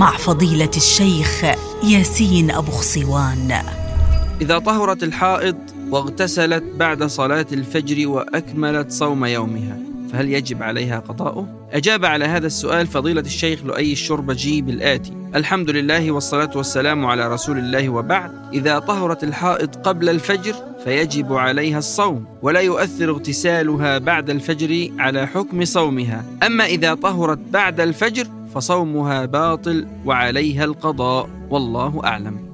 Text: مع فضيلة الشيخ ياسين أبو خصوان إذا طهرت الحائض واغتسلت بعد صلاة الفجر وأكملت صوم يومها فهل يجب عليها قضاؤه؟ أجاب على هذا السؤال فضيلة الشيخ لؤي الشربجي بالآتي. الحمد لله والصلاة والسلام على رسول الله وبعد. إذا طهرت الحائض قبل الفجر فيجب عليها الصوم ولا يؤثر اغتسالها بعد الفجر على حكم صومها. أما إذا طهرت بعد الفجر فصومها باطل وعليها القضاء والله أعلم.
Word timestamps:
مع 0.00 0.16
فضيلة 0.16 0.70
الشيخ 0.76 1.44
ياسين 1.84 2.50
أبو 2.50 2.70
خصوان 2.70 3.52
إذا 4.40 4.58
طهرت 4.58 5.02
الحائض 5.02 5.56
واغتسلت 5.90 6.64
بعد 6.76 7.04
صلاة 7.04 7.46
الفجر 7.52 8.08
وأكملت 8.08 8.92
صوم 8.92 9.24
يومها 9.24 9.78
فهل 10.12 10.28
يجب 10.28 10.62
عليها 10.62 10.98
قضاؤه؟ 10.98 11.68
أجاب 11.72 12.04
على 12.04 12.24
هذا 12.24 12.46
السؤال 12.46 12.86
فضيلة 12.86 13.20
الشيخ 13.20 13.64
لؤي 13.64 13.92
الشربجي 13.92 14.62
بالآتي. 14.62 15.12
الحمد 15.34 15.70
لله 15.70 16.10
والصلاة 16.10 16.50
والسلام 16.56 17.06
على 17.06 17.28
رسول 17.28 17.58
الله 17.58 17.88
وبعد. 17.88 18.32
إذا 18.52 18.78
طهرت 18.78 19.24
الحائض 19.24 19.76
قبل 19.76 20.08
الفجر 20.08 20.54
فيجب 20.84 21.32
عليها 21.32 21.78
الصوم 21.78 22.24
ولا 22.42 22.60
يؤثر 22.60 23.10
اغتسالها 23.10 23.98
بعد 23.98 24.30
الفجر 24.30 24.90
على 24.98 25.26
حكم 25.26 25.64
صومها. 25.64 26.24
أما 26.46 26.64
إذا 26.64 26.94
طهرت 26.94 27.38
بعد 27.38 27.80
الفجر 27.80 28.26
فصومها 28.54 29.24
باطل 29.24 29.86
وعليها 30.06 30.64
القضاء 30.64 31.28
والله 31.50 32.00
أعلم. 32.04 32.49